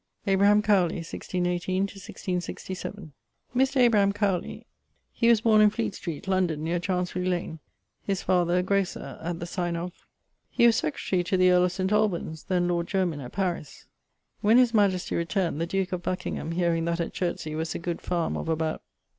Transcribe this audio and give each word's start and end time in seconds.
=Abraham 0.25 0.63
Cowley= 0.63 0.95
(1618 0.95 1.83
1667). 1.83 3.13
Mr. 3.55 3.77
Abraham 3.77 4.11
Cowley[CW]: 4.11 4.65
he 5.13 5.29
was 5.29 5.41
borne 5.41 5.61
in 5.61 5.69
Fleet 5.69 5.93
street, 5.93 6.27
London, 6.27 6.63
neer 6.63 6.79
Chancery 6.79 7.23
lane; 7.27 7.59
his 8.01 8.23
father 8.23 8.57
a 8.57 8.63
grocer, 8.63 9.19
at 9.21 9.39
the 9.39 9.45
signe 9.45 9.75
of.... 9.75 9.93
He 10.49 10.65
was 10.65 10.77
secretarie 10.81 11.23
to 11.25 11.37
the 11.37 11.51
earle 11.51 11.65
of 11.65 11.71
St. 11.73 11.91
Alban's 11.91 12.45
(then 12.45 12.67
lord 12.67 12.87
Jermyn) 12.87 13.21
at 13.21 13.33
Paris. 13.33 13.85
When 14.41 14.57
his 14.57 14.73
majestie 14.73 15.13
returned, 15.15 15.61
the 15.61 15.67
duke 15.67 15.91
of 15.91 16.01
Buckingham 16.01 16.53
hearing 16.53 16.85
that 16.85 16.99
at 16.99 17.13
Chertsey 17.13 17.53
was 17.53 17.75
a 17.75 17.77
good 17.77 17.99
farme 18.01 18.35
of 18.39 18.49
about 18.49 18.81